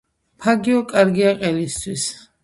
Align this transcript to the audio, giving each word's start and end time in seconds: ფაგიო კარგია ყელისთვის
ფაგიო 0.45 0.79
კარგია 0.93 1.33
ყელისთვის 1.43 2.07